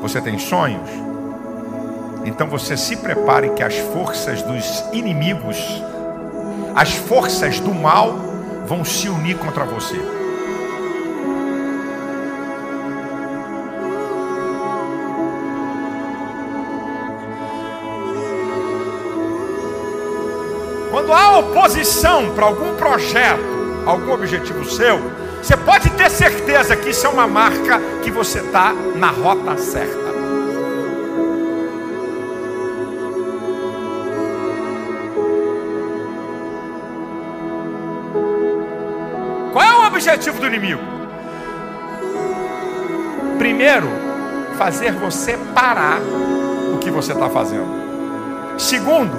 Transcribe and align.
Você 0.00 0.20
tem 0.20 0.38
sonhos? 0.38 0.88
Então 2.24 2.46
você 2.46 2.76
se 2.76 2.96
prepare 2.96 3.50
que 3.50 3.62
as 3.62 3.76
forças 3.78 4.42
dos 4.42 4.84
inimigos, 4.92 5.56
as 6.74 6.94
forças 6.94 7.58
do 7.58 7.74
mal, 7.74 8.12
vão 8.66 8.84
se 8.84 9.08
unir 9.08 9.38
contra 9.38 9.64
você. 9.64 9.98
Quando 20.90 21.12
há 21.12 21.38
oposição 21.38 22.34
para 22.34 22.44
algum 22.44 22.76
projeto, 22.76 23.40
algum 23.86 24.12
objetivo 24.12 24.64
seu, 24.64 24.98
você 25.42 25.56
pode 25.56 25.90
ter 25.90 26.10
certeza 26.10 26.76
que 26.76 26.90
isso 26.90 27.06
é 27.06 27.10
uma 27.10 27.26
marca 27.26 27.80
que 28.02 28.10
você 28.10 28.40
está 28.40 28.72
na 28.72 29.10
rota 29.10 29.56
certa. 29.56 30.08
Qual 39.52 39.64
é 39.64 39.76
o 39.78 39.86
objetivo 39.86 40.40
do 40.40 40.46
inimigo? 40.46 40.82
Primeiro, 43.38 43.88
fazer 44.58 44.92
você 44.92 45.38
parar 45.54 46.00
o 46.74 46.78
que 46.78 46.90
você 46.90 47.12
está 47.12 47.30
fazendo. 47.30 47.68
Segundo, 48.58 49.16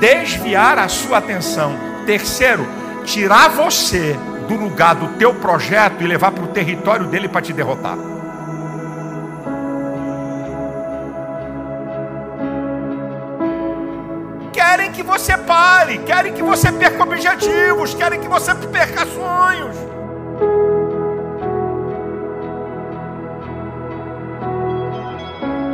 desviar 0.00 0.78
a 0.78 0.88
sua 0.88 1.18
atenção. 1.18 1.76
Terceiro, 2.06 2.66
tirar 3.04 3.50
você 3.50 4.16
do 4.48 4.56
lugar 4.56 4.94
do 4.94 5.08
teu 5.18 5.34
projeto 5.34 6.02
e 6.02 6.06
levar 6.06 6.32
para 6.32 6.42
o 6.42 6.48
território 6.48 7.06
dele 7.06 7.28
para 7.28 7.42
te 7.42 7.52
derrotar. 7.52 7.98
Querem 14.50 14.90
que 14.90 15.02
você 15.02 15.36
pare, 15.36 15.98
querem 15.98 16.32
que 16.32 16.42
você 16.42 16.72
perca 16.72 17.02
objetivos, 17.02 17.94
querem 17.94 18.18
que 18.18 18.28
você 18.28 18.54
perca 18.54 19.04
sonhos. 19.06 19.76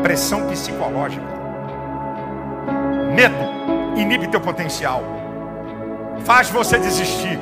Pressão 0.03 0.47
psicológica. 0.49 1.25
Medo 3.15 3.37
inibe 3.97 4.27
teu 4.27 4.41
potencial. 4.41 5.03
Faz 6.25 6.51
você 6.51 6.79
desistir 6.79 7.39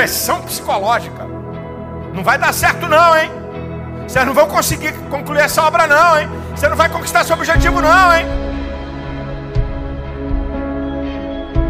pressão 0.00 0.40
psicológica. 0.40 1.26
Não 2.14 2.24
vai 2.24 2.38
dar 2.38 2.54
certo 2.54 2.88
não, 2.88 3.14
hein? 3.14 3.30
Vocês 4.08 4.24
não 4.24 4.32
vão 4.32 4.48
conseguir 4.48 4.94
concluir 5.10 5.40
essa 5.40 5.62
obra 5.62 5.86
não, 5.86 6.18
hein? 6.18 6.26
Você 6.56 6.66
não 6.70 6.76
vai 6.76 6.88
conquistar 6.88 7.22
seu 7.22 7.36
objetivo 7.36 7.82
não, 7.82 8.16
hein? 8.16 8.26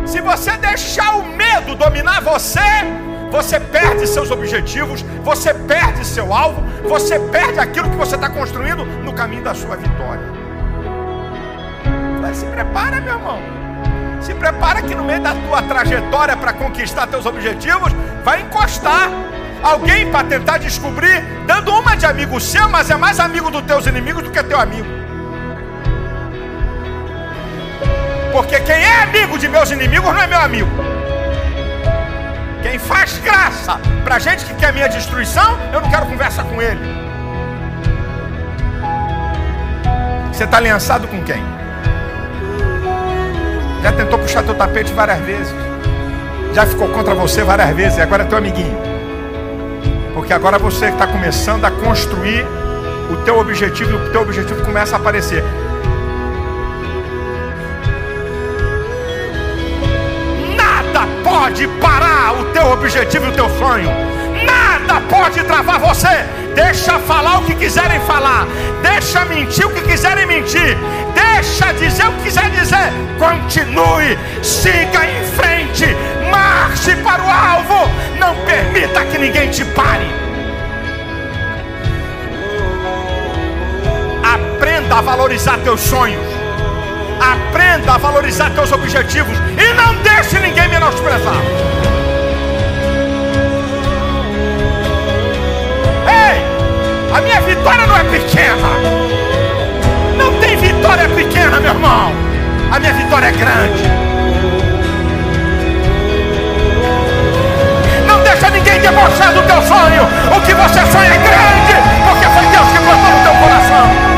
Se 0.07 0.21
você 0.21 0.57
deixar 0.59 1.17
o 1.17 1.25
medo 1.25 1.75
dominar 1.75 2.21
você, 2.21 2.61
você 3.33 3.59
perde 3.59 4.07
seus 4.07 4.31
objetivos, 4.31 5.03
você 5.25 5.53
perde 5.53 6.05
seu 6.05 6.33
alvo, 6.33 6.63
você 6.89 7.19
perde 7.19 7.59
aquilo 7.59 7.91
que 7.91 7.97
você 7.97 8.15
está 8.15 8.29
construindo 8.29 8.85
no 8.85 9.13
caminho 9.13 9.43
da 9.43 9.57
sua 9.57 9.75
vitória. 9.75 10.27
Mas 12.21 12.37
se 12.37 12.47
prepara, 12.47 13.01
meu 13.01 13.15
irmão. 13.15 13.41
Se 14.21 14.35
prepara 14.35 14.83
que 14.83 14.95
no 14.95 15.05
meio 15.05 15.21
da 15.21 15.35
tua 15.35 15.63
trajetória 15.63 16.37
para 16.37 16.53
conquistar 16.53 17.07
teus 17.07 17.27
objetivos, 17.27 17.93
vai 18.25 18.43
encostar 18.43 19.11
alguém 19.63 20.11
para 20.11 20.25
tentar 20.25 20.59
descobrir, 20.59 21.23
dando 21.47 21.73
uma 21.73 21.97
de 21.97 22.07
amigo 22.07 22.41
seu, 22.41 22.69
mas 22.69 22.91
é 22.91 22.97
mais 22.97 23.19
amigo 23.19 23.51
dos 23.51 23.63
teus 23.63 23.87
inimigos 23.87 24.23
do 24.23 24.31
que 24.31 24.43
teu 24.43 24.59
amigo. 24.59 24.87
Porque 28.33 28.61
quem 28.61 28.77
é 28.77 29.03
amigo 29.03 29.39
de 29.39 29.49
meus 29.49 29.71
inimigos 29.71 30.13
não 30.13 30.23
é 30.23 30.27
meu 30.27 30.41
amigo. 30.41 30.71
Quem 32.63 32.79
faz 32.79 33.19
graça 33.19 33.81
para 34.05 34.19
gente 34.19 34.45
que 34.45 34.55
quer 34.55 34.73
minha 34.73 34.89
destruição, 34.89 35.59
eu 35.73 35.81
não 35.81 35.91
quero 35.91 36.07
conversa 36.07 36.45
com 36.45 36.61
ele. 36.61 36.81
Você 40.33 40.45
está 40.45 40.59
aliançado 40.59 41.09
com 41.09 41.23
quem? 41.23 41.60
Já 43.83 43.93
tentou 43.93 44.19
puxar 44.19 44.43
teu 44.43 44.55
tapete 44.55 44.93
várias 44.93 45.19
vezes. 45.21 45.55
Já 46.53 46.67
ficou 46.67 46.89
contra 46.89 47.15
você 47.15 47.43
várias 47.43 47.71
vezes. 47.71 47.99
E 47.99 48.03
agora 48.03 48.23
é 48.23 48.27
teu 48.27 48.39
amiguinho. 48.39 48.77
Porque 50.15 50.33
agora 50.33 50.59
você 50.59 50.87
está 50.87 51.07
começando 51.07 51.65
a 51.65 51.71
construir 51.71 52.45
o 53.11 53.17
teu 53.25 53.39
objetivo. 53.39 53.93
E 53.93 53.95
o 53.95 54.11
teu 54.11 54.23
objetivo 54.23 54.63
começa 54.65 54.97
a 54.97 54.99
aparecer. 54.99 55.43
Nada 60.57 61.07
pode 61.25 61.67
parar 61.81 62.35
o 62.41 62.45
teu 62.47 62.67
objetivo 62.67 63.27
e 63.27 63.29
o 63.29 63.33
teu 63.33 63.49
sonho. 63.59 63.91
Nada 64.45 65.01
pode 65.09 65.43
travar 65.45 65.79
você. 65.79 66.25
Deixa 66.55 66.99
falar 66.99 67.39
o 67.39 67.45
que 67.45 67.55
quiserem 67.55 68.01
falar. 68.01 68.47
Deixa 68.83 69.25
mentir 69.25 69.67
o 69.67 69.71
que 69.71 69.83
quiserem 69.83 70.27
mentir. 70.27 70.77
Deixa 71.41 71.73
dizer 71.73 72.07
o 72.07 72.13
que 72.17 72.25
quiser 72.25 72.51
dizer. 72.51 72.93
Continue, 73.19 74.19
siga 74.43 75.07
em 75.07 75.25
frente, 75.25 75.87
marche 76.31 76.95
para 76.97 77.23
o 77.23 77.31
alvo. 77.31 77.91
Não 78.19 78.37
permita 78.45 79.03
que 79.07 79.17
ninguém 79.17 79.49
te 79.49 79.65
pare. 79.65 80.05
Aprenda 84.23 84.99
a 84.99 85.01
valorizar 85.01 85.57
teus 85.61 85.81
sonhos. 85.81 86.23
Aprenda 87.19 87.95
a 87.95 87.97
valorizar 87.97 88.51
teus 88.51 88.71
objetivos 88.71 89.39
e 89.39 89.73
não 89.73 89.95
deixe 90.03 90.39
ninguém 90.41 90.69
menosprezar. 90.69 91.90
Irmão. 101.81 102.13
A 102.71 102.79
minha 102.79 102.93
vitória 102.93 103.27
é 103.27 103.33
grande. 103.33 103.83
Não 108.07 108.23
deixa 108.23 108.51
ninguém 108.51 108.81
debochar 108.81 109.33
do 109.33 109.43
teu 109.43 109.63
sonho. 109.63 110.03
O 110.37 110.41
que 110.43 110.55
você 110.55 110.87
sonha 110.93 111.15
é 111.15 111.19
grande, 111.19 111.75
porque 112.07 112.27
foi 112.27 112.47
Deus 112.47 112.69
que 112.69 112.79
botou 112.81 113.11
no 113.11 113.23
teu 113.23 113.35
coração. 113.35 114.11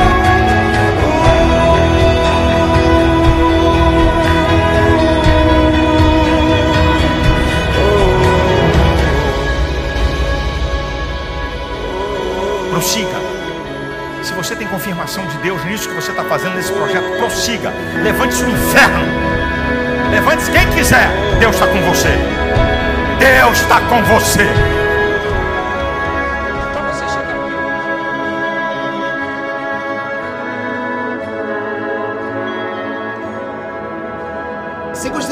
Prossiga. 12.70 13.21
Se 14.22 14.32
você 14.34 14.54
tem 14.54 14.68
confirmação 14.68 15.26
de 15.26 15.36
Deus 15.38 15.64
nisso 15.64 15.88
que 15.88 15.94
você 15.96 16.12
está 16.12 16.22
fazendo 16.22 16.54
nesse 16.54 16.72
projeto, 16.72 17.04
prossiga. 17.18 17.72
Levante-se 18.04 18.44
no 18.44 18.50
inferno. 18.50 19.04
Levante-se 20.10 20.50
quem 20.52 20.68
quiser. 20.70 21.08
Deus 21.40 21.56
está 21.56 21.66
com 21.66 21.80
você. 21.82 22.08
Deus 23.18 23.60
está 23.60 23.80
com 23.80 24.02
você. 24.04 24.46
Você 34.94 35.08
gostaria 35.08 35.31